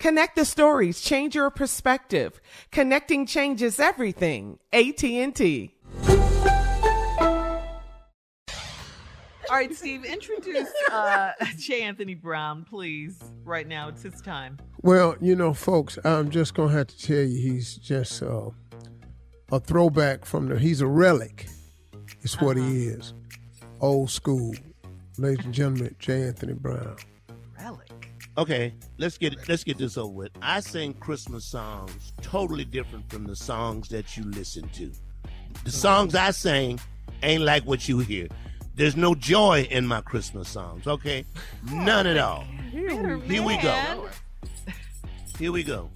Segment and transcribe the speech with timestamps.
[0.00, 2.40] Connect the stories, change your perspective.
[2.72, 4.58] Connecting changes everything.
[4.72, 5.74] AT&T.
[9.50, 11.82] All right, Steve, introduce uh, J.
[11.82, 13.20] Anthony Brown, please.
[13.44, 14.56] Right now, it's his time.
[14.80, 18.48] Well, you know, folks, I'm just gonna have to tell you, he's just uh,
[19.52, 20.58] a throwback from the.
[20.58, 21.46] He's a relic.
[22.22, 23.12] It's what he is.
[23.80, 24.54] Old school,
[25.18, 25.94] ladies and gentlemen.
[25.98, 26.22] J.
[26.28, 26.96] Anthony Brown.
[28.40, 30.30] Okay, let's get let's get this over with.
[30.40, 34.90] I sing Christmas songs totally different from the songs that you listen to.
[35.66, 36.80] The songs I sing
[37.22, 38.28] ain't like what you hear.
[38.76, 41.26] There's no joy in my Christmas songs, okay?
[41.70, 42.46] None at all.
[42.70, 44.08] Here we go.
[45.38, 45.90] Here we go.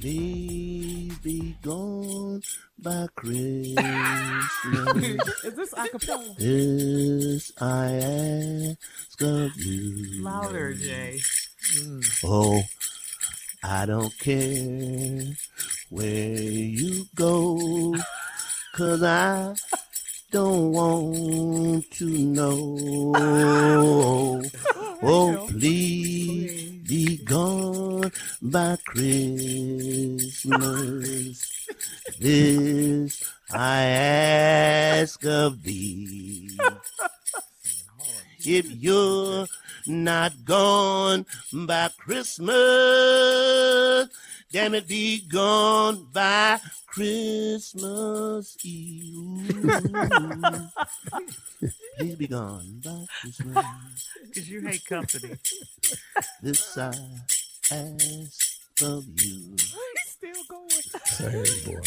[0.00, 2.40] Please be gone
[2.78, 3.84] by Christmas.
[5.44, 6.36] Is this acapella?
[6.38, 10.22] This I ask of you.
[10.22, 11.18] Louder, Jay.
[11.78, 12.24] Mm.
[12.24, 12.62] Oh,
[13.64, 15.24] I don't care
[15.90, 17.94] where you go,
[18.76, 19.54] cause I
[20.30, 23.14] don't want to know.
[25.00, 26.17] Oh, please
[28.42, 30.28] by Christmas.
[32.18, 36.58] This I ask of thee.
[38.40, 39.46] If you're
[39.86, 42.54] not gone by Christmas,
[44.52, 49.62] damn it, be gone by Christmas Eve.
[51.98, 53.64] Please be gone by Christmas.
[54.28, 55.34] Because you hate company.
[56.42, 56.92] This I
[57.72, 59.56] ask of you.
[59.56, 60.70] He's still going.
[61.04, 61.80] Say, boy.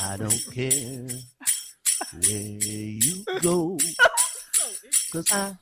[0.00, 1.08] I don't care
[2.26, 3.78] where you go.
[5.12, 5.54] Cause I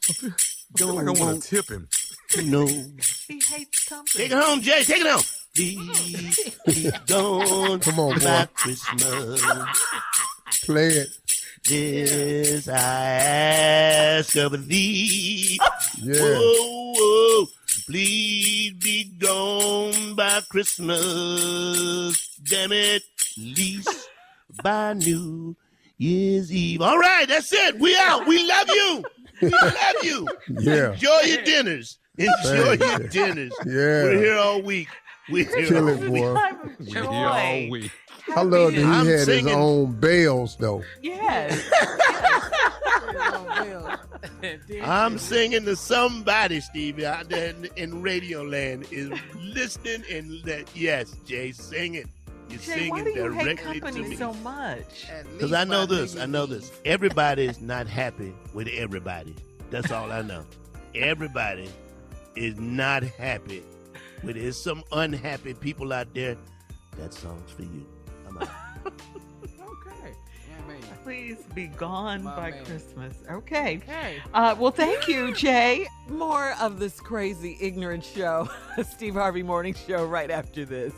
[0.77, 1.89] don't like I want want to tip him.
[2.31, 2.67] to know.
[2.67, 4.25] He hates company.
[4.25, 4.83] Take it home, Jay.
[4.85, 5.23] Take it home.
[5.55, 8.47] Please be gone Come on, boy.
[8.55, 9.43] Christmas.
[10.65, 11.09] Play it.
[11.69, 15.61] This I ask of thee.
[15.99, 16.15] Yeah.
[16.21, 17.47] Whoa, whoa.
[17.87, 22.29] Please be gone by Christmas.
[22.49, 23.03] Damn it.
[23.39, 24.09] Least
[24.63, 25.57] by New
[25.99, 26.81] Year's Eve.
[26.83, 27.79] All right, that's it.
[27.79, 28.27] We out.
[28.27, 29.05] We love you.
[29.43, 30.29] We love you.
[30.61, 30.93] Yeah.
[30.93, 31.99] Enjoy your dinners.
[32.19, 33.09] Enjoy Thank your you.
[33.09, 33.53] dinners.
[33.67, 34.03] Yeah.
[34.05, 34.89] We're here all week.
[35.31, 36.23] We're here Kill all it, week.
[36.23, 36.39] boy.
[36.85, 37.91] Joy.
[38.37, 40.83] I love that he I'm had his own bells though.
[41.03, 41.61] Yes.
[44.83, 50.65] I'm singing to somebody, Stevie, out there in, in Radio Land is listening and that
[50.75, 52.07] yes, Jay, sing it.
[52.49, 54.17] You're Jay, why singing do you hate directly to company me.
[54.17, 55.07] so much?
[55.33, 56.71] Because I know this, I know this.
[56.85, 59.35] Everybody is not happy with everybody.
[59.71, 60.45] That's all I know.
[60.95, 61.71] Everybody
[62.37, 63.63] is not happy
[64.23, 64.37] with.
[64.37, 66.37] There's some unhappy people out there.
[66.99, 67.87] That song's for you.
[68.29, 68.49] I'm out.
[71.03, 71.35] Okay.
[71.35, 72.65] Please be gone My by man.
[72.65, 73.15] Christmas.
[73.31, 73.79] Okay.
[73.79, 74.17] Okay.
[74.33, 75.87] Uh, well, thank you, Jay.
[76.09, 78.49] More of this crazy, ignorant show,
[78.83, 80.93] Steve Harvey Morning Show, right after this.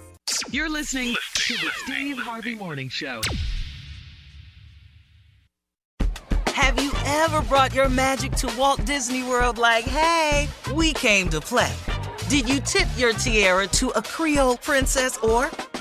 [0.51, 3.21] You're listening to the Steve Harvey Morning Show.
[6.49, 11.41] Have you ever brought your magic to Walt Disney World like, hey, we came to
[11.41, 11.73] play?
[12.29, 15.51] Did you tip your tiara to a Creole princess or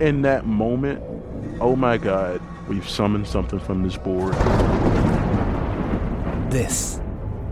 [0.00, 1.02] in that moment,
[1.60, 4.34] oh my God, we've summoned something from this board.
[6.50, 7.00] This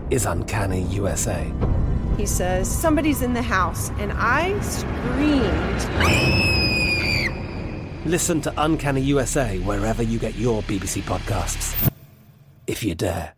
[0.09, 1.51] is Uncanny USA.
[2.17, 5.45] He says, Somebody's in the house, and I screamed.
[8.05, 11.91] Listen to Uncanny USA wherever you get your BBC podcasts,
[12.67, 13.33] if you dare.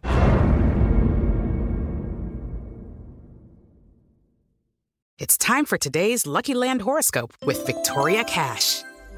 [5.18, 8.84] It's time for today's Lucky Land horoscope with Victoria Cash.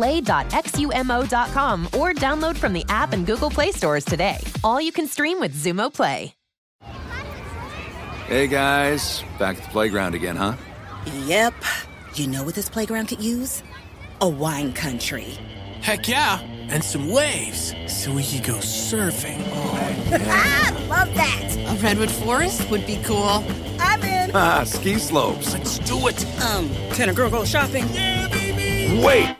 [0.00, 4.38] play.xumo.com or download from the app and Google Play stores today.
[4.64, 6.34] All you can stream with Xumo Play.
[8.26, 10.54] Hey guys, back at the playground again, huh?
[11.26, 11.52] Yep.
[12.14, 13.62] You know what this playground could use?
[14.20, 15.36] A wine country.
[15.82, 19.42] Heck yeah, and some waves so we could go surfing.
[19.52, 19.96] Oh,
[20.28, 21.56] ah, love that.
[21.56, 23.44] A redwood forest would be cool.
[23.80, 24.30] I'm in.
[24.32, 25.52] Ah, ski slopes.
[25.52, 26.24] Let's do it.
[26.42, 27.84] Um, can a girl go shopping?
[27.92, 29.04] Yeah, baby.
[29.04, 29.39] Wait.